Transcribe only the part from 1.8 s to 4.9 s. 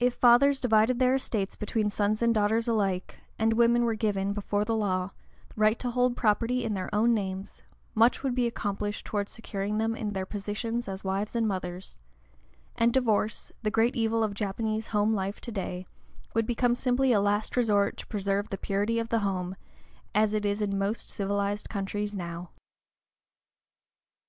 sons and daughters alike, and women were given, before the